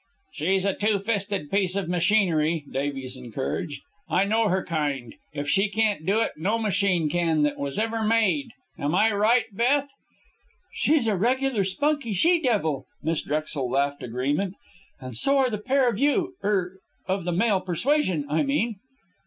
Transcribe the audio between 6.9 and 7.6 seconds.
can that